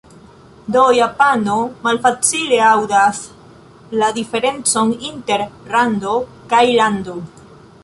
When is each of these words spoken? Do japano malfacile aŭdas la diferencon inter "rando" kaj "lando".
Do 0.75 0.85
japano 0.99 1.57
malfacile 1.87 2.57
aŭdas 2.69 3.21
la 4.03 4.09
diferencon 4.17 4.97
inter 5.13 5.47
"rando" 5.77 6.15
kaj 6.55 6.67
"lando". 6.83 7.19